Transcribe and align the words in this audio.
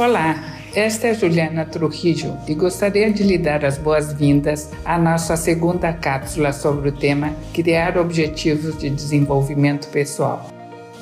Olá, 0.00 0.34
esta 0.74 1.08
é 1.08 1.14
Juliana 1.14 1.66
Trujillo 1.66 2.38
e 2.48 2.54
gostaria 2.54 3.12
de 3.12 3.22
lhe 3.22 3.36
dar 3.36 3.66
as 3.66 3.76
boas-vindas 3.76 4.70
à 4.82 4.98
nossa 4.98 5.36
segunda 5.36 5.92
cápsula 5.92 6.54
sobre 6.54 6.88
o 6.88 6.92
tema 6.92 7.34
Criar 7.52 7.98
Objetivos 7.98 8.78
de 8.78 8.88
Desenvolvimento 8.88 9.88
Pessoal. 9.88 10.48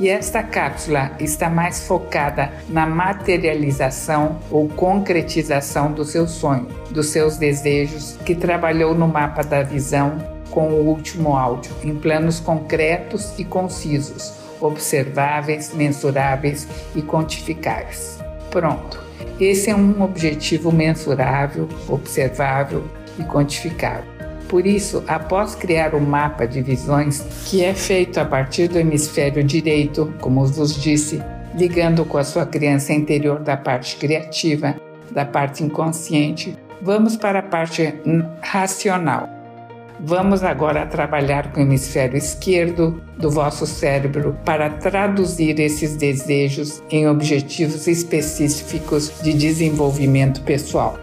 E 0.00 0.08
esta 0.08 0.42
cápsula 0.42 1.12
está 1.20 1.48
mais 1.48 1.86
focada 1.86 2.50
na 2.68 2.86
materialização 2.86 4.40
ou 4.50 4.68
concretização 4.68 5.92
do 5.92 6.04
seu 6.04 6.26
sonho, 6.26 6.66
dos 6.90 7.06
seus 7.06 7.36
desejos, 7.36 8.18
que 8.24 8.34
trabalhou 8.34 8.96
no 8.96 9.06
mapa 9.06 9.44
da 9.44 9.62
visão 9.62 10.18
com 10.50 10.70
o 10.70 10.88
último 10.88 11.36
áudio, 11.36 11.70
em 11.84 11.94
planos 11.94 12.40
concretos 12.40 13.32
e 13.38 13.44
concisos, 13.44 14.32
observáveis, 14.60 15.72
mensuráveis 15.72 16.66
e 16.96 17.00
quantificáveis. 17.00 18.26
Pronto! 18.50 19.08
Esse 19.40 19.70
é 19.70 19.74
um 19.74 20.02
objetivo 20.02 20.72
mensurável, 20.72 21.68
observável 21.88 22.84
e 23.18 23.22
quantificável. 23.22 24.18
Por 24.48 24.66
isso, 24.66 25.04
após 25.06 25.54
criar 25.54 25.94
o 25.94 25.98
um 25.98 26.00
mapa 26.00 26.46
de 26.46 26.62
visões, 26.62 27.24
que 27.44 27.62
é 27.62 27.74
feito 27.74 28.18
a 28.18 28.24
partir 28.24 28.68
do 28.68 28.78
hemisfério 28.78 29.44
direito, 29.44 30.12
como 30.20 30.46
vos 30.46 30.74
disse, 30.74 31.22
ligando 31.54 32.04
com 32.04 32.16
a 32.16 32.24
sua 32.24 32.46
criança 32.46 32.92
interior 32.92 33.40
da 33.40 33.56
parte 33.56 33.96
criativa, 33.96 34.74
da 35.10 35.24
parte 35.24 35.62
inconsciente, 35.62 36.56
vamos 36.80 37.16
para 37.16 37.40
a 37.40 37.42
parte 37.42 37.94
racional. 38.40 39.37
Vamos 40.00 40.44
agora 40.44 40.86
trabalhar 40.86 41.52
com 41.52 41.60
o 41.60 41.62
hemisfério 41.62 42.16
esquerdo 42.16 43.02
do 43.16 43.30
vosso 43.30 43.66
cérebro 43.66 44.36
para 44.44 44.70
traduzir 44.70 45.58
esses 45.58 45.96
desejos 45.96 46.82
em 46.90 47.08
objetivos 47.08 47.86
específicos 47.88 49.12
de 49.22 49.34
desenvolvimento 49.34 50.40
pessoal 50.42 50.98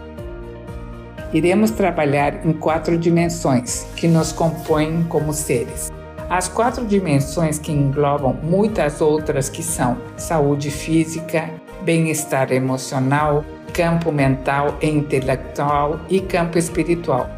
iremos 1.32 1.70
trabalhar 1.70 2.46
em 2.46 2.52
quatro 2.52 2.96
dimensões 2.96 3.86
que 3.96 4.08
nos 4.08 4.32
compõem 4.32 5.04
como 5.04 5.32
seres. 5.32 5.92
As 6.28 6.48
quatro 6.48 6.84
dimensões 6.84 7.58
que 7.58 7.70
englobam 7.70 8.36
muitas 8.42 9.00
outras 9.00 9.48
que 9.48 9.62
são 9.62 9.96
saúde 10.16 10.70
física, 10.70 11.50
bem-estar 11.82 12.52
emocional, 12.52 13.44
campo 13.72 14.10
mental 14.10 14.76
e 14.80 14.88
intelectual 14.88 16.00
e 16.08 16.20
campo 16.20 16.58
espiritual. 16.58 17.28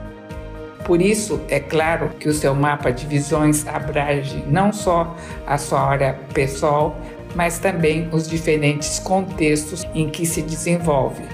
Por 0.88 1.02
isso, 1.02 1.38
é 1.50 1.60
claro 1.60 2.08
que 2.18 2.30
o 2.30 2.32
seu 2.32 2.54
mapa 2.54 2.90
de 2.90 3.06
visões 3.06 3.66
abrange 3.66 4.42
não 4.48 4.72
só 4.72 5.14
a 5.46 5.58
sua 5.58 5.82
área 5.82 6.18
pessoal, 6.32 6.98
mas 7.34 7.58
também 7.58 8.08
os 8.10 8.26
diferentes 8.26 8.98
contextos 8.98 9.86
em 9.94 10.08
que 10.08 10.24
se 10.24 10.40
desenvolve. 10.40 11.24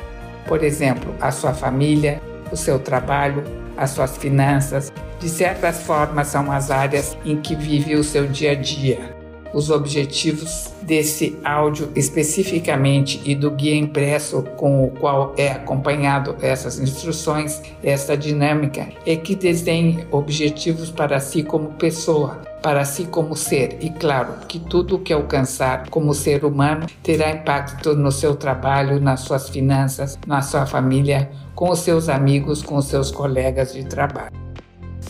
Por 0.49 0.65
exemplo, 0.65 1.15
a 1.21 1.31
sua 1.31 1.55
família, 1.55 2.21
o 2.51 2.57
seu 2.57 2.81
trabalho, 2.81 3.45
as 3.77 3.91
suas 3.91 4.17
finanças, 4.17 4.93
de 5.21 5.29
certas 5.29 5.85
formas 5.85 6.27
são 6.27 6.51
as 6.51 6.73
áreas 6.73 7.17
em 7.25 7.37
que 7.41 7.55
vive 7.55 7.95
o 7.95 8.03
seu 8.03 8.27
dia 8.27 8.51
a 8.51 8.55
dia. 8.57 9.14
Os 9.55 9.71
objetivos 9.71 10.73
desse 10.83 11.39
áudio 11.45 11.89
especificamente 11.95 13.23
e 13.25 13.37
do 13.37 13.53
guia 13.53 13.77
impresso 13.77 14.43
com 14.57 14.85
o 14.85 14.91
qual 14.91 15.33
é 15.37 15.53
acompanhado 15.53 16.35
essas 16.43 16.81
instruções, 16.81 17.63
esta 17.81 18.17
dinâmica, 18.17 18.89
é 19.07 19.15
que 19.15 19.37
desenhe 19.37 20.05
objetivos 20.11 20.91
para 20.91 21.21
si 21.21 21.45
como 21.45 21.69
pessoa, 21.75 22.43
para 22.61 22.85
si 22.85 23.05
como 23.05 23.37
ser 23.37 23.79
e 23.81 23.91
claro 23.91 24.35
que 24.49 24.59
tudo 24.59 24.97
o 24.97 24.99
que 24.99 25.13
alcançar 25.13 25.89
como 25.89 26.13
ser 26.13 26.45
humano 26.45 26.87
terá 27.01 27.31
impacto 27.31 27.95
no 27.95 28.11
seu 28.11 28.35
trabalho, 28.35 29.01
nas 29.01 29.21
suas 29.21 29.49
finanças, 29.49 30.19
na 30.27 30.43
sua 30.43 30.67
família, 30.67 31.31
com 31.55 31.71
os 31.71 31.79
seus 31.79 32.09
amigos, 32.09 32.61
com 32.61 32.77
os 32.77 32.87
seus 32.87 33.13
colegas 33.13 33.73
de 33.73 33.85
trabalho. 33.85 34.35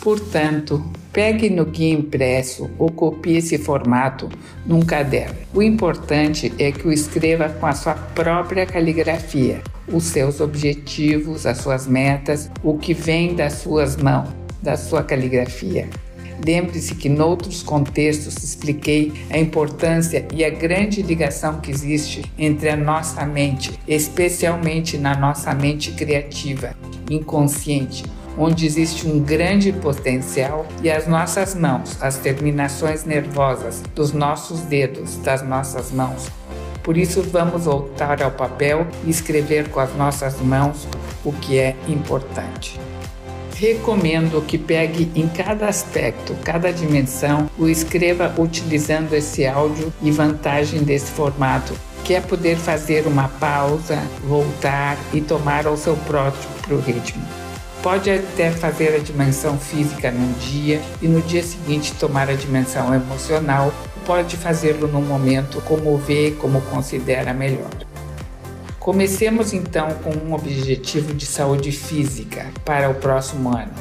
Portanto, 0.01 0.85
pegue 1.15 1.49
no 1.49 1.63
guia 1.63 1.93
impresso 1.93 2.69
ou 2.77 2.91
copie 2.91 3.37
esse 3.37 3.57
formato 3.57 4.27
num 4.65 4.81
caderno. 4.81 5.37
O 5.53 5.63
importante 5.63 6.51
é 6.59 6.73
que 6.73 6.85
o 6.85 6.91
escreva 6.91 7.47
com 7.47 7.65
a 7.65 7.71
sua 7.71 7.93
própria 7.93 8.65
caligrafia, 8.65 9.61
os 9.87 10.03
seus 10.03 10.41
objetivos, 10.41 11.45
as 11.45 11.59
suas 11.59 11.87
metas, 11.87 12.51
o 12.61 12.77
que 12.77 12.93
vem 12.93 13.33
das 13.33 13.53
suas 13.53 13.95
mãos, 13.95 14.27
da 14.61 14.75
sua 14.75 15.03
caligrafia. 15.03 15.87
Lembre-se 16.45 16.93
que, 16.95 17.07
noutros 17.07 17.63
contextos, 17.63 18.35
expliquei 18.43 19.13
a 19.29 19.39
importância 19.39 20.27
e 20.33 20.43
a 20.43 20.49
grande 20.49 21.01
ligação 21.01 21.61
que 21.61 21.71
existe 21.71 22.29
entre 22.37 22.67
a 22.67 22.75
nossa 22.75 23.25
mente, 23.25 23.79
especialmente 23.87 24.97
na 24.97 25.15
nossa 25.15 25.53
mente 25.53 25.93
criativa, 25.93 26.75
inconsciente, 27.09 28.03
onde 28.37 28.65
existe 28.65 29.07
um 29.07 29.19
grande 29.19 29.71
potencial, 29.71 30.65
e 30.81 30.89
as 30.89 31.07
nossas 31.07 31.55
mãos, 31.55 31.97
as 32.01 32.17
terminações 32.17 33.05
nervosas 33.05 33.81
dos 33.93 34.11
nossos 34.11 34.61
dedos, 34.61 35.17
das 35.17 35.41
nossas 35.41 35.91
mãos. 35.91 36.27
Por 36.83 36.97
isso, 36.97 37.23
vamos 37.23 37.65
voltar 37.65 38.21
ao 38.21 38.31
papel 38.31 38.85
e 39.03 39.09
escrever 39.09 39.69
com 39.69 39.79
as 39.79 39.95
nossas 39.95 40.39
mãos 40.39 40.87
o 41.23 41.33
que 41.33 41.57
é 41.57 41.75
importante. 41.87 42.79
Recomendo 43.55 44.45
que 44.45 44.57
pegue 44.57 45.09
em 45.15 45.27
cada 45.27 45.67
aspecto, 45.67 46.35
cada 46.43 46.71
dimensão, 46.71 47.49
o 47.57 47.69
escreva 47.69 48.33
utilizando 48.37 49.13
esse 49.13 49.47
áudio 49.47 49.91
e 50.01 50.11
vantagem 50.11 50.83
desse 50.83 51.09
formato, 51.09 51.73
que 52.03 52.13
é 52.13 52.21
poder 52.21 52.57
fazer 52.57 53.07
uma 53.07 53.29
pausa, 53.29 53.97
voltar 54.27 54.97
e 55.13 55.21
tomar 55.21 55.65
o 55.67 55.77
seu 55.77 55.95
próprio 56.05 56.79
ritmo. 56.81 57.44
Pode 57.85 58.09
até 58.09 58.49
fazer 58.49 58.95
a 58.95 58.97
dimensão 58.97 59.59
física 59.59 60.09
num 60.09 60.33
dia 60.39 60.81
e 61.03 61.07
no 61.07 61.21
dia 61.21 61.43
seguinte 61.43 61.93
tomar 61.93 62.27
a 62.31 62.33
dimensão 62.33 62.91
emocional. 62.91 63.71
Pode 64.07 64.37
fazê-lo 64.37 64.87
num 64.87 65.03
momento 65.03 65.61
como 65.61 65.95
vê, 65.95 66.31
como 66.31 66.61
considera 66.61 67.31
melhor. 67.31 67.69
Comecemos 68.79 69.53
então 69.53 69.91
com 70.03 70.09
um 70.09 70.33
objetivo 70.33 71.13
de 71.13 71.27
saúde 71.27 71.71
física 71.71 72.47
para 72.65 72.89
o 72.89 72.95
próximo 72.95 73.55
ano. 73.55 73.73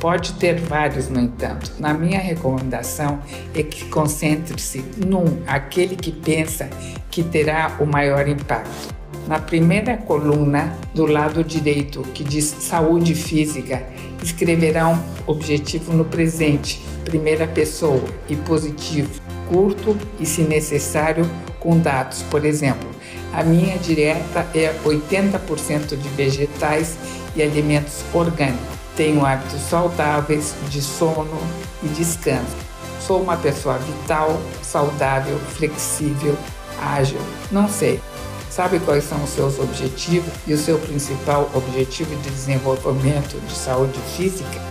Pode 0.00 0.32
ter 0.32 0.58
vários, 0.58 1.08
no 1.08 1.20
entanto. 1.20 1.74
Na 1.78 1.94
minha 1.94 2.18
recomendação 2.18 3.20
é 3.54 3.62
que 3.62 3.84
concentre-se 3.84 4.84
num, 4.96 5.44
aquele 5.46 5.94
que 5.94 6.10
pensa 6.10 6.68
que 7.08 7.22
terá 7.22 7.76
o 7.78 7.86
maior 7.86 8.26
impacto. 8.26 8.93
Na 9.26 9.38
primeira 9.38 9.96
coluna 9.96 10.76
do 10.92 11.06
lado 11.06 11.42
direito, 11.42 12.02
que 12.12 12.22
diz 12.22 12.44
saúde 12.44 13.14
física, 13.14 13.82
escreverá 14.22 14.88
um 14.88 14.98
objetivo 15.26 15.94
no 15.94 16.04
presente, 16.04 16.84
primeira 17.04 17.46
pessoa 17.46 18.04
e 18.28 18.36
positivo, 18.36 19.10
curto 19.48 19.96
e, 20.20 20.26
se 20.26 20.42
necessário, 20.42 21.28
com 21.58 21.78
dados, 21.78 22.22
por 22.30 22.44
exemplo, 22.44 22.86
a 23.32 23.42
minha 23.42 23.78
dieta 23.78 24.46
é 24.54 24.74
80% 24.84 25.96
de 25.96 26.08
vegetais 26.10 26.96
e 27.34 27.42
alimentos 27.42 28.04
orgânicos. 28.12 28.74
Tenho 28.94 29.24
hábitos 29.24 29.60
saudáveis 29.62 30.54
de 30.68 30.80
sono 30.80 31.40
e 31.82 31.88
descanso. 31.88 32.56
Sou 33.00 33.22
uma 33.22 33.36
pessoa 33.36 33.78
vital, 33.78 34.40
saudável, 34.62 35.38
flexível, 35.38 36.36
ágil. 36.80 37.18
Não 37.50 37.68
sei. 37.68 38.00
Sabe 38.54 38.78
quais 38.78 39.02
são 39.02 39.20
os 39.24 39.30
seus 39.30 39.58
objetivos 39.58 40.32
e 40.46 40.52
o 40.52 40.56
seu 40.56 40.78
principal 40.78 41.50
objetivo 41.52 42.14
de 42.22 42.30
desenvolvimento 42.30 43.44
de 43.48 43.52
saúde 43.52 43.98
física? 44.16 44.62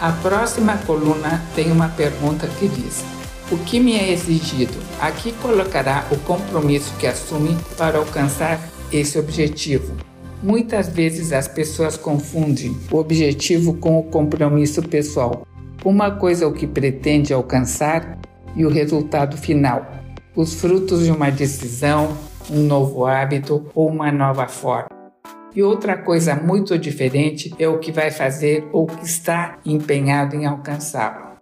A 0.00 0.10
próxima 0.10 0.78
coluna 0.78 1.44
tem 1.54 1.70
uma 1.70 1.90
pergunta 1.90 2.46
que 2.58 2.66
diz: 2.66 3.04
o 3.50 3.58
que 3.58 3.78
me 3.78 3.94
é 3.94 4.10
exigido? 4.10 4.72
Aqui 4.98 5.32
colocará 5.32 6.06
o 6.10 6.16
compromisso 6.20 6.94
que 6.98 7.06
assume 7.06 7.54
para 7.76 7.98
alcançar 7.98 8.58
esse 8.90 9.18
objetivo. 9.18 9.94
Muitas 10.42 10.88
vezes 10.88 11.30
as 11.30 11.46
pessoas 11.46 11.98
confundem 11.98 12.74
o 12.90 12.96
objetivo 12.96 13.74
com 13.74 13.98
o 13.98 14.04
compromisso 14.04 14.80
pessoal. 14.80 15.46
Uma 15.84 16.10
coisa 16.12 16.46
é 16.46 16.48
o 16.48 16.54
que 16.54 16.66
pretende 16.66 17.34
alcançar 17.34 18.18
e 18.56 18.64
o 18.64 18.70
resultado 18.70 19.36
final, 19.36 19.86
os 20.34 20.54
frutos 20.54 21.04
de 21.04 21.10
uma 21.10 21.30
decisão, 21.30 22.16
um 22.50 22.62
novo 22.62 23.06
hábito 23.06 23.70
ou 23.74 23.88
uma 23.88 24.10
nova 24.10 24.46
forma. 24.46 24.88
E 25.54 25.62
outra 25.62 25.98
coisa 25.98 26.34
muito 26.34 26.78
diferente 26.78 27.54
é 27.58 27.68
o 27.68 27.78
que 27.78 27.92
vai 27.92 28.10
fazer 28.10 28.66
ou 28.72 28.86
que 28.86 29.04
está 29.04 29.58
empenhado 29.66 30.34
em 30.34 30.46
alcançá-lo. 30.46 31.32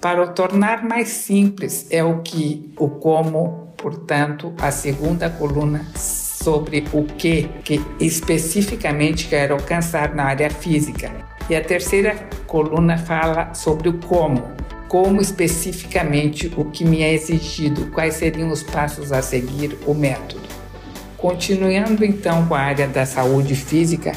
Para 0.00 0.22
o 0.22 0.32
tornar 0.32 0.84
mais 0.84 1.08
simples 1.08 1.86
é 1.90 2.02
o 2.02 2.20
que, 2.22 2.72
o 2.78 2.88
como, 2.88 3.68
portanto, 3.76 4.54
a 4.58 4.70
segunda 4.70 5.28
coluna 5.28 5.84
sobre 5.94 6.84
o 6.92 7.04
que, 7.04 7.48
que 7.64 7.80
especificamente 7.98 9.28
quero 9.28 9.54
alcançar 9.54 10.14
na 10.14 10.24
área 10.24 10.48
física. 10.48 11.10
E 11.50 11.56
a 11.56 11.62
terceira 11.62 12.14
coluna 12.46 12.96
fala 12.96 13.52
sobre 13.52 13.88
o 13.88 13.98
como, 13.98 14.42
como 14.90 15.20
especificamente 15.20 16.52
o 16.56 16.64
que 16.64 16.84
me 16.84 17.00
é 17.00 17.14
exigido, 17.14 17.92
quais 17.92 18.14
seriam 18.14 18.50
os 18.50 18.60
passos 18.60 19.12
a 19.12 19.22
seguir, 19.22 19.78
o 19.86 19.94
método. 19.94 20.42
Continuando 21.16 22.04
então 22.04 22.44
com 22.46 22.56
a 22.56 22.60
área 22.60 22.88
da 22.88 23.06
saúde 23.06 23.54
física, 23.54 24.10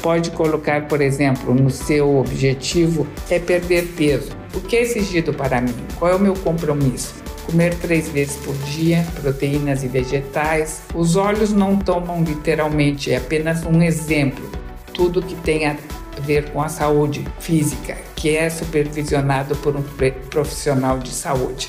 pode 0.00 0.30
colocar, 0.30 0.86
por 0.86 1.00
exemplo, 1.00 1.52
no 1.52 1.68
seu 1.68 2.18
objetivo 2.18 3.08
é 3.28 3.40
perder 3.40 3.88
peso. 3.96 4.30
O 4.54 4.60
que 4.60 4.76
é 4.76 4.82
exigido 4.82 5.34
para 5.34 5.60
mim? 5.60 5.74
Qual 5.98 6.08
é 6.08 6.14
o 6.14 6.20
meu 6.20 6.34
compromisso? 6.34 7.12
Comer 7.44 7.74
três 7.74 8.08
vezes 8.08 8.36
por 8.36 8.54
dia, 8.58 9.04
proteínas 9.20 9.82
e 9.82 9.88
vegetais. 9.88 10.80
Os 10.94 11.16
olhos 11.16 11.52
não 11.52 11.76
tomam 11.76 12.22
literalmente, 12.22 13.10
é 13.10 13.16
apenas 13.16 13.66
um 13.66 13.82
exemplo. 13.82 14.48
Tudo 14.94 15.22
que 15.22 15.34
tem 15.34 15.66
a 15.66 15.76
ver 16.20 16.50
com 16.50 16.62
a 16.62 16.68
saúde 16.68 17.26
física, 17.38 17.96
que 18.14 18.36
é 18.36 18.48
supervisionado 18.48 19.56
por 19.56 19.74
um 19.74 19.82
profissional 20.30 20.98
de 20.98 21.10
saúde. 21.10 21.68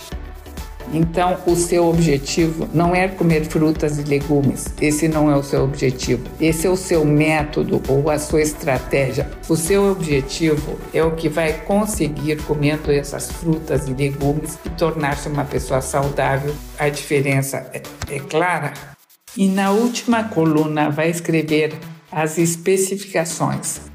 Então, 0.93 1.37
o 1.45 1.55
seu 1.55 1.87
objetivo 1.87 2.67
não 2.73 2.93
é 2.93 3.07
comer 3.07 3.45
frutas 3.45 3.97
e 3.97 4.03
legumes. 4.03 4.65
Esse 4.81 5.07
não 5.07 5.31
é 5.31 5.35
o 5.35 5.43
seu 5.43 5.63
objetivo. 5.63 6.23
Esse 6.39 6.67
é 6.67 6.69
o 6.69 6.75
seu 6.75 7.05
método 7.05 7.81
ou 7.87 8.09
a 8.09 8.19
sua 8.19 8.41
estratégia. 8.41 9.29
O 9.47 9.55
seu 9.55 9.89
objetivo 9.89 10.77
é 10.93 11.01
o 11.01 11.15
que 11.15 11.29
vai 11.29 11.53
conseguir 11.53 12.41
comendo 12.43 12.91
essas 12.91 13.31
frutas 13.31 13.87
e 13.87 13.93
legumes 13.93 14.59
e 14.65 14.69
tornar-se 14.71 15.29
uma 15.29 15.45
pessoa 15.45 15.81
saudável. 15.81 16.53
A 16.77 16.89
diferença 16.89 17.69
é, 17.73 17.81
é 18.09 18.19
clara. 18.19 18.73
E 19.37 19.47
na 19.47 19.71
última 19.71 20.25
coluna 20.25 20.89
vai 20.89 21.09
escrever 21.09 21.73
as 22.11 22.37
especificações. 22.37 23.90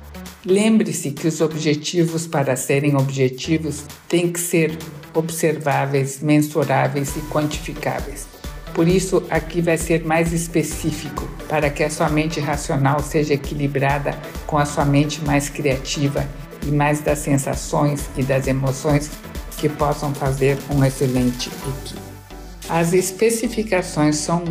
Lembre-se 0.49 1.11
que 1.11 1.27
os 1.27 1.41
objetivos, 1.41 2.25
para 2.25 2.55
serem 2.55 2.95
objetivos, 2.95 3.83
têm 4.09 4.31
que 4.31 4.39
ser 4.39 4.79
observáveis, 5.13 6.21
mensuráveis 6.23 7.17
e 7.17 7.21
quantificáveis. 7.33 8.29
Por 8.73 8.87
isso, 8.87 9.25
aqui 9.29 9.61
vai 9.61 9.77
ser 9.77 10.05
mais 10.05 10.33
específico, 10.33 11.29
para 11.49 11.69
que 11.69 11.83
a 11.83 11.91
sua 11.91 12.09
mente 12.09 12.39
racional 12.39 13.01
seja 13.03 13.35
equilibrada 13.35 14.17
com 14.47 14.57
a 14.57 14.65
sua 14.65 14.85
mente 14.85 15.21
mais 15.25 15.49
criativa 15.49 16.25
e 16.63 16.71
mais 16.71 17.01
das 17.01 17.19
sensações 17.19 18.09
e 18.17 18.23
das 18.23 18.47
emoções 18.47 19.11
que 19.59 19.69
possam 19.69 20.15
fazer 20.15 20.57
um 20.71 20.85
excelente 20.85 21.49
equipe. 21.49 22.01
As 22.69 22.93
especificações 22.93 24.15
são 24.15 24.45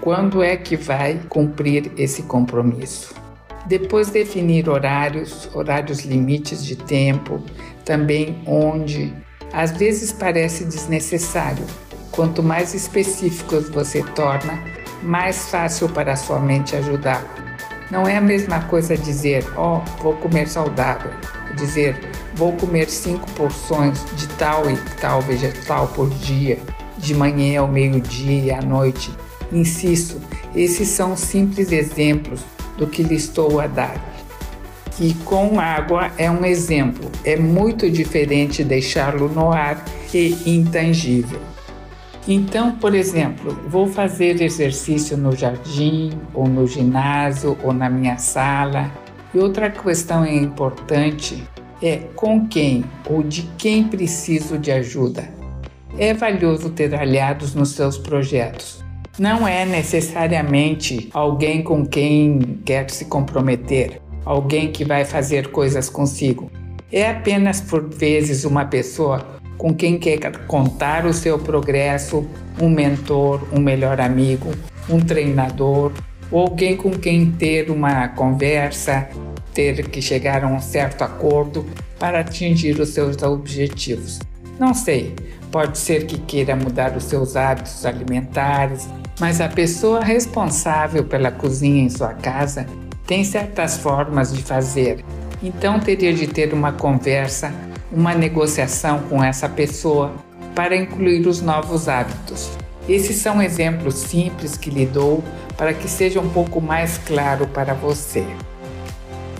quando 0.00 0.42
é 0.42 0.56
que 0.56 0.76
vai 0.76 1.20
cumprir 1.28 1.92
esse 1.98 2.22
compromisso. 2.22 3.21
Depois 3.66 4.10
definir 4.10 4.68
horários, 4.68 5.48
horários 5.54 6.00
limites 6.00 6.64
de 6.64 6.74
tempo, 6.74 7.40
também 7.84 8.42
onde 8.46 9.14
às 9.52 9.70
vezes 9.72 10.10
parece 10.12 10.64
desnecessário. 10.64 11.64
Quanto 12.10 12.42
mais 12.42 12.74
específicos 12.74 13.68
você 13.68 14.02
torna, 14.14 14.62
mais 15.02 15.48
fácil 15.48 15.88
para 15.88 16.12
a 16.12 16.16
sua 16.16 16.40
mente 16.40 16.74
ajudar. 16.76 17.24
Não 17.90 18.06
é 18.06 18.16
a 18.16 18.20
mesma 18.20 18.60
coisa 18.64 18.96
dizer, 18.96 19.44
ó, 19.56 19.78
oh, 19.78 20.02
vou 20.02 20.14
comer 20.14 20.48
saudável, 20.48 21.10
dizer, 21.56 21.96
vou 22.34 22.52
comer 22.54 22.88
cinco 22.88 23.30
porções 23.32 24.02
de 24.16 24.26
tal 24.30 24.70
e 24.70 24.76
tal 25.00 25.20
vegetal 25.20 25.88
por 25.88 26.08
dia, 26.08 26.58
de 26.98 27.14
manhã 27.14 27.60
ao 27.60 27.68
meio-dia 27.68 28.44
e 28.44 28.50
à 28.50 28.62
noite. 28.62 29.10
Insisto, 29.52 30.20
esses 30.54 30.88
são 30.88 31.16
simples 31.16 31.70
exemplos 31.70 32.42
do 32.76 32.86
que 32.86 33.02
lhe 33.02 33.14
estou 33.14 33.60
a 33.60 33.66
dar 33.66 34.12
e 35.00 35.14
com 35.24 35.58
água 35.58 36.10
é 36.18 36.30
um 36.30 36.44
exemplo. 36.44 37.10
É 37.24 37.36
muito 37.36 37.90
diferente 37.90 38.62
deixá-lo 38.62 39.28
no 39.28 39.50
ar 39.50 39.84
e 40.12 40.36
intangível. 40.46 41.40
Então, 42.28 42.72
por 42.76 42.94
exemplo, 42.94 43.58
vou 43.68 43.88
fazer 43.88 44.40
exercício 44.40 45.16
no 45.16 45.34
jardim, 45.34 46.10
ou 46.32 46.46
no 46.46 46.66
ginásio, 46.66 47.58
ou 47.64 47.72
na 47.72 47.90
minha 47.90 48.16
sala. 48.16 48.92
E 49.34 49.38
outra 49.38 49.70
questão 49.70 50.24
importante 50.24 51.42
é 51.82 51.96
com 52.14 52.46
quem 52.46 52.84
ou 53.08 53.22
de 53.22 53.42
quem 53.58 53.84
preciso 53.84 54.56
de 54.56 54.70
ajuda. 54.70 55.28
É 55.98 56.14
valioso 56.14 56.70
ter 56.70 56.94
aliados 56.94 57.54
nos 57.54 57.70
seus 57.70 57.98
projetos. 57.98 58.84
Não 59.18 59.46
é 59.46 59.66
necessariamente 59.66 61.10
alguém 61.12 61.62
com 61.62 61.84
quem 61.84 62.38
quer 62.64 62.90
se 62.90 63.04
comprometer, 63.04 64.00
alguém 64.24 64.72
que 64.72 64.86
vai 64.86 65.04
fazer 65.04 65.48
coisas 65.48 65.90
consigo. 65.90 66.50
É 66.90 67.10
apenas 67.10 67.60
por 67.60 67.86
vezes 67.90 68.44
uma 68.44 68.64
pessoa 68.64 69.38
com 69.58 69.74
quem 69.74 69.98
quer 69.98 70.46
contar 70.46 71.04
o 71.04 71.12
seu 71.12 71.38
progresso, 71.38 72.26
um 72.58 72.70
mentor, 72.70 73.46
um 73.52 73.60
melhor 73.60 74.00
amigo, 74.00 74.50
um 74.88 74.98
treinador, 74.98 75.92
ou 76.30 76.40
alguém 76.40 76.74
com 76.74 76.92
quem 76.92 77.30
ter 77.32 77.70
uma 77.70 78.08
conversa, 78.08 79.10
ter 79.52 79.88
que 79.90 80.00
chegar 80.00 80.42
a 80.42 80.48
um 80.48 80.58
certo 80.58 81.02
acordo 81.02 81.66
para 81.98 82.20
atingir 82.20 82.80
os 82.80 82.88
seus 82.88 83.22
objetivos. 83.22 84.20
Não 84.62 84.74
sei, 84.74 85.16
pode 85.50 85.76
ser 85.76 86.06
que 86.06 86.16
queira 86.16 86.54
mudar 86.54 86.96
os 86.96 87.02
seus 87.02 87.34
hábitos 87.34 87.84
alimentares, 87.84 88.88
mas 89.18 89.40
a 89.40 89.48
pessoa 89.48 90.04
responsável 90.04 91.02
pela 91.02 91.32
cozinha 91.32 91.82
em 91.82 91.88
sua 91.88 92.14
casa 92.14 92.64
tem 93.04 93.24
certas 93.24 93.76
formas 93.76 94.32
de 94.32 94.40
fazer, 94.40 95.04
então 95.42 95.80
teria 95.80 96.14
de 96.14 96.28
ter 96.28 96.54
uma 96.54 96.70
conversa, 96.70 97.52
uma 97.90 98.14
negociação 98.14 99.00
com 99.10 99.20
essa 99.20 99.48
pessoa 99.48 100.12
para 100.54 100.76
incluir 100.76 101.26
os 101.26 101.42
novos 101.42 101.88
hábitos. 101.88 102.48
Esses 102.88 103.16
são 103.16 103.42
exemplos 103.42 103.96
simples 103.96 104.56
que 104.56 104.70
lhe 104.70 104.86
dou 104.86 105.24
para 105.56 105.74
que 105.74 105.88
seja 105.88 106.20
um 106.20 106.28
pouco 106.28 106.60
mais 106.60 106.98
claro 106.98 107.48
para 107.48 107.74
você. 107.74 108.24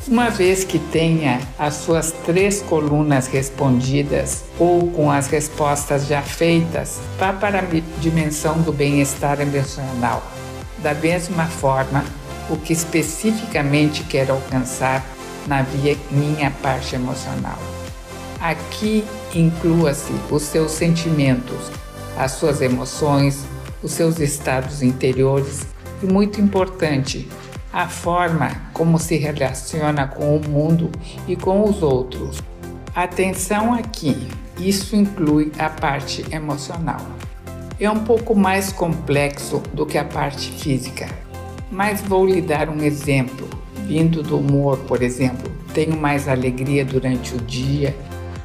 Uma 0.08 0.30
vez 0.30 0.64
que 0.64 0.80
tenha 0.80 1.40
as 1.56 1.74
suas 1.74 2.10
três 2.10 2.60
colunas 2.60 3.28
respondidas 3.28 4.42
ou 4.58 4.90
com 4.90 5.08
as 5.08 5.28
respostas 5.28 6.06
já 6.08 6.20
feitas, 6.20 7.00
vá 7.16 7.32
para 7.32 7.60
a 7.60 7.62
dimensão 8.00 8.60
do 8.62 8.72
bem-estar 8.72 9.40
emocional. 9.40 10.22
Da 10.78 10.92
mesma 10.92 11.46
forma, 11.46 12.04
o 12.50 12.56
que 12.56 12.72
especificamente 12.72 14.02
quero 14.02 14.32
alcançar 14.32 15.06
na 15.46 15.62
via, 15.62 15.96
minha 16.10 16.50
parte 16.50 16.96
emocional. 16.96 17.58
Aqui 18.40 19.04
inclua-se 19.32 20.12
os 20.30 20.42
seus 20.42 20.72
sentimentos, 20.72 21.70
as 22.18 22.32
suas 22.32 22.60
emoções, 22.60 23.44
os 23.80 23.92
seus 23.92 24.18
estados 24.18 24.82
interiores 24.82 25.60
e, 26.02 26.06
muito 26.06 26.40
importante, 26.40 27.28
a 27.72 27.88
forma 27.88 28.50
como 28.72 28.98
se 28.98 29.16
relaciona 29.16 30.06
com 30.06 30.36
o 30.36 30.48
mundo 30.48 30.90
e 31.26 31.34
com 31.36 31.64
os 31.64 31.82
outros. 31.82 32.42
Atenção 32.94 33.72
aqui, 33.72 34.28
isso 34.58 34.94
inclui 34.94 35.50
a 35.58 35.70
parte 35.70 36.24
emocional. 36.30 37.00
É 37.80 37.90
um 37.90 38.04
pouco 38.04 38.34
mais 38.34 38.72
complexo 38.72 39.62
do 39.72 39.86
que 39.86 39.96
a 39.96 40.04
parte 40.04 40.52
física 40.52 41.08
mas 41.72 42.02
vou 42.02 42.26
lhe 42.26 42.42
dar 42.42 42.68
um 42.68 42.82
exemplo. 42.82 43.48
Vindo 43.86 44.22
do 44.22 44.38
humor, 44.38 44.78
por 44.86 45.02
exemplo, 45.02 45.50
tenho 45.72 45.96
mais 45.96 46.28
alegria 46.28 46.84
durante 46.84 47.34
o 47.34 47.38
dia, 47.38 47.96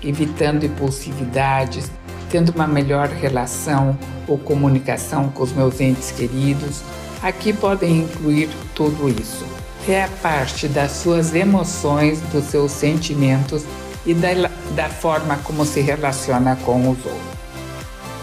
evitando 0.02 0.66
impulsividades, 0.66 1.92
tendo 2.32 2.54
uma 2.54 2.66
melhor 2.66 3.10
relação 3.10 3.98
ou 4.28 4.38
comunicação 4.38 5.30
com 5.30 5.44
os 5.44 5.52
meus 5.52 5.80
entes 5.80 6.10
queridos. 6.12 6.82
Aqui 7.22 7.52
podem 7.52 8.00
incluir 8.00 8.50
tudo 8.76 9.10
isso. 9.10 9.46
É 9.88 10.04
a 10.04 10.08
parte 10.22 10.68
das 10.68 10.92
suas 10.92 11.34
emoções, 11.34 12.20
dos 12.32 12.46
seus 12.46 12.72
sentimentos 12.72 13.64
e 14.06 14.14
da, 14.14 14.50
da 14.76 14.90
forma 14.90 15.38
como 15.38 15.66
se 15.66 15.82
relaciona 15.82 16.56
com 16.58 16.82
os 16.82 16.98
outros. 17.06 17.38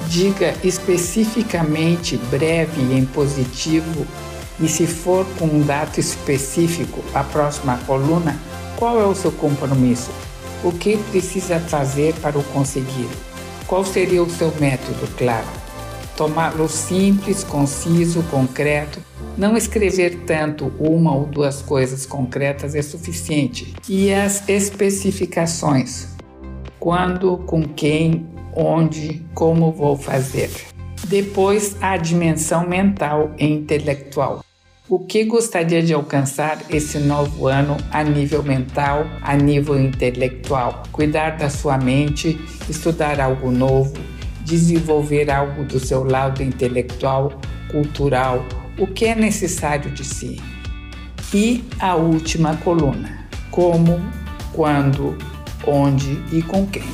Diga 0.08 0.54
especificamente, 0.62 2.16
breve 2.30 2.80
e 2.80 2.98
em 2.98 3.06
positivo 3.06 4.06
e 4.60 4.68
se 4.68 4.86
for 4.86 5.26
com 5.38 5.46
um 5.46 5.62
dado 5.62 5.98
específico, 5.98 7.02
a 7.12 7.24
próxima 7.24 7.76
coluna, 7.86 8.38
qual 8.76 9.00
é 9.00 9.04
o 9.04 9.14
seu 9.14 9.32
compromisso? 9.32 10.10
O 10.62 10.70
que 10.70 10.96
precisa 11.10 11.58
fazer 11.58 12.14
para 12.14 12.38
o 12.38 12.44
conseguir? 12.44 13.08
Qual 13.66 13.84
seria 13.84 14.22
o 14.22 14.30
seu 14.30 14.54
método, 14.60 15.08
claro? 15.16 15.63
Tomá-lo 16.16 16.68
simples, 16.68 17.42
conciso, 17.42 18.22
concreto. 18.30 19.00
Não 19.36 19.56
escrever 19.56 20.20
tanto 20.24 20.72
uma 20.78 21.12
ou 21.12 21.26
duas 21.26 21.60
coisas 21.60 22.06
concretas 22.06 22.74
é 22.76 22.82
suficiente. 22.82 23.74
E 23.88 24.12
as 24.12 24.48
especificações: 24.48 26.08
quando, 26.78 27.38
com 27.38 27.62
quem, 27.64 28.26
onde, 28.54 29.22
como 29.34 29.72
vou 29.72 29.96
fazer. 29.96 30.50
Depois, 31.08 31.76
a 31.80 31.96
dimensão 31.96 32.66
mental 32.66 33.32
e 33.36 33.46
intelectual. 33.46 34.44
O 34.86 34.98
que 34.98 35.24
gostaria 35.24 35.82
de 35.82 35.94
alcançar 35.94 36.58
esse 36.68 36.98
novo 36.98 37.46
ano 37.46 37.76
a 37.90 38.04
nível 38.04 38.42
mental, 38.42 39.06
a 39.22 39.34
nível 39.34 39.80
intelectual? 39.80 40.82
Cuidar 40.92 41.38
da 41.38 41.48
sua 41.48 41.78
mente, 41.78 42.38
estudar 42.68 43.18
algo 43.18 43.50
novo, 43.50 43.94
desenvolver 44.44 45.30
algo 45.30 45.64
do 45.64 45.80
seu 45.80 46.04
lado 46.04 46.42
intelectual, 46.42 47.40
cultural 47.70 48.44
o 48.78 48.86
que 48.86 49.06
é 49.06 49.14
necessário 49.14 49.90
de 49.90 50.04
si. 50.04 50.40
E 51.32 51.64
a 51.78 51.94
última 51.94 52.56
coluna: 52.56 53.26
como, 53.50 54.00
quando, 54.52 55.16
onde 55.66 56.20
e 56.32 56.42
com 56.42 56.66
quem. 56.66 56.84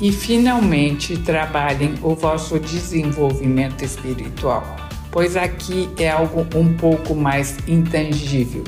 E 0.00 0.12
finalmente 0.12 1.16
trabalhem 1.18 1.94
o 2.02 2.14
vosso 2.14 2.58
desenvolvimento 2.60 3.84
espiritual, 3.84 4.64
pois 5.10 5.36
aqui 5.36 5.88
é 5.98 6.10
algo 6.10 6.46
um 6.56 6.72
pouco 6.74 7.14
mais 7.14 7.56
intangível, 7.66 8.62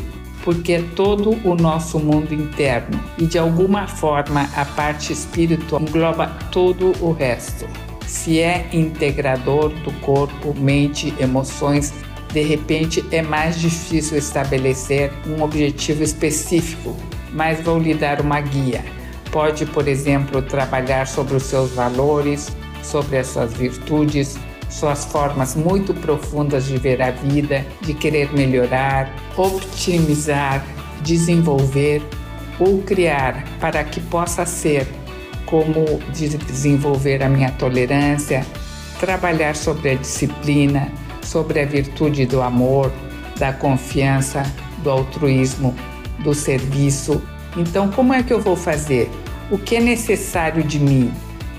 porque 0.45 0.75
é 0.75 0.83
todo 0.95 1.37
o 1.45 1.55
nosso 1.55 1.99
mundo 1.99 2.33
interno 2.33 2.99
e 3.19 3.27
de 3.27 3.39
alguma 3.39 3.87
forma 3.87 4.49
a 4.57 4.65
parte 4.65 5.13
espiritual 5.13 5.83
engloba 5.83 6.27
todo 6.51 6.93
o 7.01 7.13
resto. 7.13 7.67
Se 8.07 8.41
é 8.41 8.69
integrador 8.73 9.69
do 9.69 9.93
corpo, 10.01 10.55
mente, 10.59 11.15
emoções, 11.21 11.93
de 12.33 12.43
repente 12.43 13.05
é 13.11 13.23
mais 13.23 13.61
difícil 13.61 14.19
estabelecer 14.19 15.13
um 15.27 15.43
objetivo 15.43 16.03
específico, 16.03 16.97
mas 17.33 17.61
vou 17.61 17.79
lhe 17.79 17.95
dar 17.95 18.21
uma 18.21 18.41
guia. 18.41 18.85
Pode, 19.31 19.65
por 19.67 19.87
exemplo, 19.87 20.43
trabalhar 20.43 21.07
sobre 21.07 21.37
os 21.37 21.45
seus 21.45 21.71
valores, 21.73 22.51
sobre 22.83 23.19
as 23.19 23.29
suas 23.29 23.53
virtudes, 23.53 24.39
suas 24.71 25.05
formas 25.05 25.55
muito 25.55 25.93
profundas 25.93 26.67
de 26.67 26.79
ver 26.79 27.03
a 27.03 27.11
vida, 27.11 27.67
de 27.83 27.93
querer 27.93 28.33
melhorar, 28.33 29.13
optimizar, 29.37 30.65
desenvolver 31.03 32.03
ou 32.59 32.81
criar 32.83 33.45
para 33.59 33.83
que 33.83 34.01
possa 34.01 34.47
ser 34.47 34.87
como 35.45 35.99
desenvolver 36.13 37.23
a 37.23 37.29
minha 37.29 37.51
tolerância, 37.51 38.47
trabalhar 39.01 39.57
sobre 39.57 39.91
a 39.91 39.95
disciplina, 39.95 40.89
sobre 41.23 41.61
a 41.61 41.67
virtude 41.67 42.25
do 42.25 42.41
amor, 42.41 42.93
da 43.37 43.53
confiança, 43.53 44.45
do 44.79 44.91
altruísmo, 44.91 45.75
do 46.21 46.33
serviço. 46.33 47.21
Então, 47.57 47.91
como 47.91 48.15
é 48.15 48.23
que 48.23 48.33
eu 48.33 48.41
vou 48.41 48.55
fazer? 48.55 49.11
O 49.51 49.59
que 49.59 49.77
é 49.77 49.81
necessário 49.81 50.63
de 50.63 50.79
mim? 50.79 51.13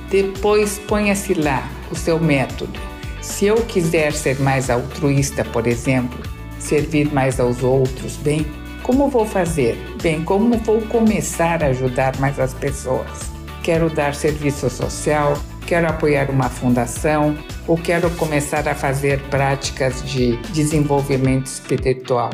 Depois 0.09 0.79
ponha-se 0.79 1.33
lá 1.33 1.67
o 1.91 1.95
seu 1.95 2.17
método. 2.19 2.90
Se 3.21 3.45
eu 3.45 3.55
quiser 3.57 4.13
ser 4.13 4.39
mais 4.39 4.69
altruísta, 4.69 5.45
por 5.45 5.67
exemplo, 5.67 6.19
servir 6.57 7.13
mais 7.13 7.39
aos 7.39 7.61
outros, 7.61 8.17
bem, 8.17 8.45
como 8.81 9.09
vou 9.09 9.27
fazer? 9.27 9.77
Bem, 10.01 10.23
como 10.23 10.57
vou 10.57 10.81
começar 10.81 11.63
a 11.63 11.67
ajudar 11.67 12.19
mais 12.19 12.39
as 12.39 12.53
pessoas? 12.55 13.31
Quero 13.61 13.91
dar 13.91 14.15
serviço 14.15 14.71
social, 14.71 15.37
quero 15.67 15.87
apoiar 15.87 16.31
uma 16.31 16.49
fundação 16.49 17.37
ou 17.67 17.77
quero 17.77 18.09
começar 18.11 18.67
a 18.67 18.73
fazer 18.73 19.21
práticas 19.29 20.03
de 20.03 20.37
desenvolvimento 20.51 21.45
espiritual. 21.45 22.31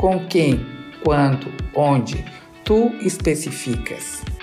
Com 0.00 0.26
quem, 0.26 0.66
quando, 1.04 1.46
onde? 1.76 2.24
Tu 2.64 2.92
especificas. 3.02 4.33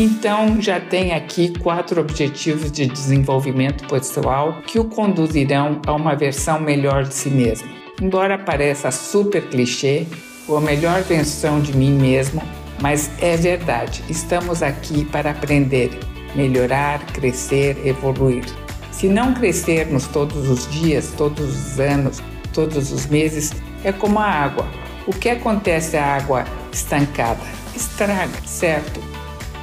Então, 0.00 0.62
já 0.62 0.78
tem 0.78 1.12
aqui 1.12 1.52
quatro 1.58 2.00
objetivos 2.00 2.70
de 2.70 2.86
desenvolvimento 2.86 3.84
pessoal 3.88 4.62
que 4.64 4.78
o 4.78 4.84
conduzirão 4.84 5.82
a 5.84 5.92
uma 5.92 6.14
versão 6.14 6.60
melhor 6.60 7.02
de 7.02 7.12
si 7.12 7.28
mesmo. 7.28 7.68
Embora 8.00 8.38
pareça 8.38 8.92
super 8.92 9.48
clichê, 9.48 10.06
ou 10.46 10.56
a 10.56 10.60
melhor 10.60 11.02
versão 11.02 11.60
de 11.60 11.76
mim 11.76 11.90
mesmo, 11.90 12.40
mas 12.80 13.10
é 13.20 13.36
verdade, 13.36 14.04
estamos 14.08 14.62
aqui 14.62 15.04
para 15.04 15.32
aprender, 15.32 15.90
melhorar, 16.36 17.04
crescer, 17.06 17.76
evoluir. 17.84 18.44
Se 18.92 19.08
não 19.08 19.34
crescermos 19.34 20.06
todos 20.06 20.48
os 20.48 20.70
dias, 20.70 21.12
todos 21.16 21.72
os 21.72 21.80
anos, 21.80 22.22
todos 22.52 22.92
os 22.92 23.06
meses, 23.06 23.52
é 23.82 23.90
como 23.90 24.20
a 24.20 24.26
água. 24.26 24.64
O 25.08 25.10
que 25.10 25.28
acontece 25.28 25.96
à 25.96 26.04
água 26.18 26.44
estancada? 26.70 27.42
Estraga, 27.74 28.40
certo? 28.46 29.07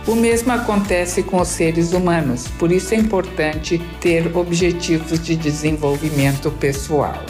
O 0.07 0.13
mesmo 0.13 0.51
acontece 0.51 1.23
com 1.23 1.41
os 1.41 1.47
seres 1.47 1.91
humanos, 1.91 2.47
por 2.59 2.71
isso 2.71 2.93
é 2.93 2.97
importante 2.97 3.79
ter 3.99 4.37
objetivos 4.37 5.19
de 5.19 5.35
desenvolvimento 5.35 6.51
pessoal. 6.51 7.23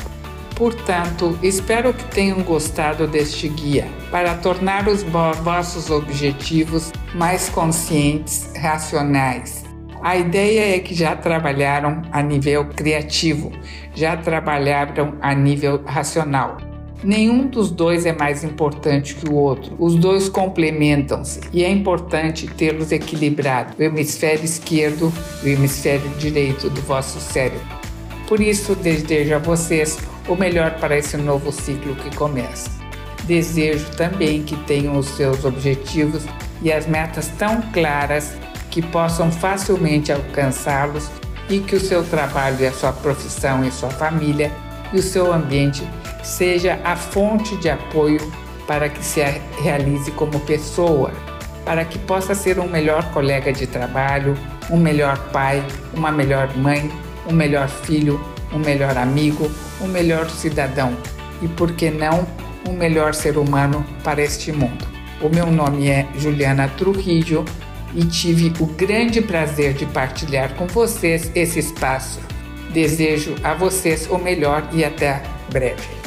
Portanto, 0.55 1.39
espero 1.41 1.93
que 1.93 2.03
tenham 2.05 2.41
gostado 2.43 3.07
deste 3.07 3.47
guia 3.47 3.87
para 4.11 4.35
tornar 4.35 4.89
os 4.89 5.03
vossos 5.03 5.89
objetivos 5.89 6.91
mais 7.13 7.47
conscientes, 7.47 8.49
racionais. 8.57 9.63
A 10.01 10.17
ideia 10.17 10.75
é 10.75 10.79
que 10.79 10.93
já 10.93 11.15
trabalharam 11.15 12.01
a 12.11 12.21
nível 12.21 12.65
criativo, 12.65 13.53
já 13.93 14.17
trabalharam 14.17 15.15
a 15.21 15.33
nível 15.33 15.81
racional. 15.85 16.74
Nenhum 17.03 17.47
dos 17.47 17.69
dois 17.69 18.05
é 18.05 18.13
mais 18.13 18.43
importante 18.43 19.15
que 19.15 19.29
o 19.29 19.35
outro. 19.35 19.75
Os 19.77 19.95
dois 19.95 20.29
complementam-se 20.29 21.41
e 21.53 21.63
é 21.63 21.69
importante 21.69 22.47
tê-los 22.47 22.91
equilibrados, 22.91 23.77
o 23.77 23.83
hemisfério 23.83 24.43
esquerdo 24.43 25.11
e 25.43 25.49
o 25.49 25.53
hemisfério 25.53 26.09
direito 26.17 26.69
do 26.69 26.81
vosso 26.81 27.19
cérebro. 27.19 27.61
Por 28.27 28.39
isso, 28.39 28.75
desejo 28.75 29.35
a 29.35 29.39
vocês 29.39 29.99
o 30.27 30.35
melhor 30.35 30.79
para 30.79 30.97
esse 30.97 31.15
novo 31.17 31.51
ciclo 31.51 31.95
que 31.95 32.15
começa. 32.15 32.71
Desejo 33.25 33.85
também 33.91 34.41
que 34.43 34.55
tenham 34.65 34.97
os 34.97 35.07
seus 35.09 35.45
objetivos 35.45 36.25
e 36.61 36.71
as 36.71 36.87
metas 36.87 37.27
tão 37.37 37.61
claras 37.71 38.35
que 38.71 38.81
possam 38.81 39.31
facilmente 39.31 40.11
alcançá-los 40.11 41.09
e 41.49 41.59
que 41.59 41.75
o 41.75 41.79
seu 41.79 42.03
trabalho 42.03 42.57
e 42.61 42.67
a 42.67 42.71
sua 42.71 42.91
profissão 42.91 43.63
e 43.63 43.71
sua 43.71 43.89
família 43.89 44.51
e 44.95 44.99
o 44.99 45.03
seu 45.03 45.33
ambiente 45.33 45.83
seja 46.23 46.79
a 46.83 46.95
fonte 46.95 47.57
de 47.57 47.69
apoio 47.69 48.31
para 48.65 48.87
que 48.87 49.03
se 49.03 49.21
realize 49.61 50.09
como 50.11 50.39
pessoa, 50.39 51.11
para 51.65 51.83
que 51.83 51.99
possa 51.99 52.33
ser 52.33 52.59
um 52.59 52.67
melhor 52.67 53.03
colega 53.11 53.51
de 53.51 53.67
trabalho, 53.67 54.35
um 54.71 54.77
melhor 54.77 55.17
pai, 55.31 55.63
uma 55.93 56.11
melhor 56.11 56.55
mãe, 56.57 56.89
um 57.29 57.33
melhor 57.33 57.67
filho, 57.67 58.19
um 58.53 58.57
melhor 58.57 58.97
amigo, 58.97 59.51
um 59.81 59.87
melhor 59.87 60.29
cidadão 60.29 60.95
e, 61.41 61.47
por 61.47 61.73
que 61.73 61.91
não, 61.91 62.25
um 62.67 62.73
melhor 62.73 63.13
ser 63.13 63.37
humano 63.37 63.85
para 64.03 64.23
este 64.23 64.51
mundo. 64.51 64.85
O 65.21 65.29
meu 65.29 65.47
nome 65.47 65.89
é 65.89 66.07
Juliana 66.17 66.69
Trujillo 66.69 67.43
e 67.93 68.05
tive 68.05 68.51
o 68.59 68.65
grande 68.65 69.21
prazer 69.21 69.73
de 69.73 69.85
partilhar 69.85 70.53
com 70.55 70.65
vocês 70.67 71.31
esse 71.35 71.59
espaço. 71.59 72.34
Desejo 72.75 73.35
a 73.41 73.53
vocês 73.53 74.05
o 74.09 74.17
melhor 74.17 74.67
e 74.73 74.83
até 74.83 75.23
breve. 75.49 76.04